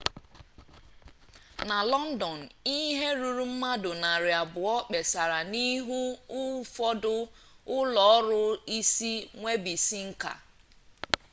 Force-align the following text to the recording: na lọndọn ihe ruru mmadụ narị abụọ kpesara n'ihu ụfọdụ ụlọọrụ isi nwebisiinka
na 1.69 1.77
lọndọn 1.91 2.37
ihe 2.77 3.07
ruru 3.21 3.45
mmadụ 3.51 3.91
narị 4.01 4.31
abụọ 4.43 4.75
kpesara 4.87 5.39
n'ihu 5.51 5.99
ụfọdụ 6.41 7.15
ụlọọrụ 7.77 8.39
isi 8.77 9.11
nwebisiinka 9.39 10.31